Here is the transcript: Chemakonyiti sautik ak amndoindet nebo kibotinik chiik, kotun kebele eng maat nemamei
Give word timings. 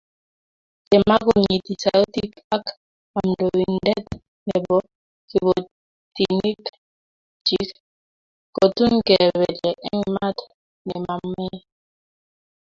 Chemakonyiti 0.87 1.73
sautik 1.83 2.31
ak 2.55 2.63
amndoindet 3.17 4.05
nebo 4.47 4.75
kibotinik 5.29 6.61
chiik, 7.45 7.69
kotun 8.55 8.91
kebele 9.07 9.71
eng 9.89 10.03
maat 10.15 10.37
nemamei 10.87 11.57